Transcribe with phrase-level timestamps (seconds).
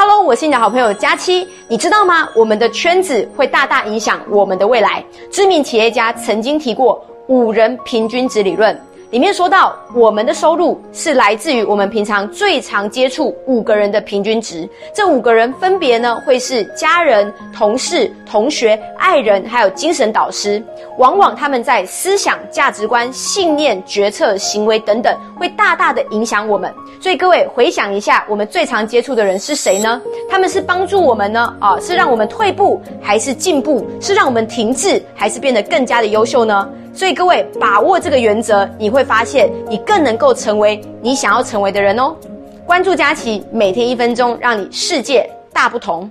[0.00, 1.44] Hello，我是你的好朋友佳期。
[1.66, 2.28] 你知道吗？
[2.32, 5.04] 我们的圈子会大大影响我们的未来。
[5.28, 8.80] 知名企业家曾经提过五人平均值理论。
[9.10, 14.68] 里面说到，我们的收入是来自于我们平常最常接触五个人的平均值。
[14.94, 20.62] 这五个人分别呢，会是家人、同事、同学、爱人，还有精神导师。
[20.98, 26.70] 往往他们在思想、价值观、信念、决策、行为等等，会大大的影响我们。
[27.00, 30.02] 所以各位回想一下，我们最常接触的人是谁呢？
[30.28, 31.56] 他们是帮助我们呢？
[31.60, 33.86] 啊，是让我们退步，还是进步？
[34.02, 36.68] 是让我们停滞，还是变得更加的优秀呢？
[36.98, 42.12] 所以各位把握这个原则，你会发现你更能够成为你想要成为的人哦。
[42.66, 46.10] 关注佳琪，每天一分钟，让你世界大不同。